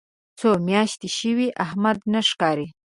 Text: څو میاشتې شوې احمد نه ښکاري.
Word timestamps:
څو 0.39 0.49
میاشتې 0.67 1.09
شوې 1.17 1.47
احمد 1.65 1.97
نه 2.13 2.19
ښکاري. 2.29 2.67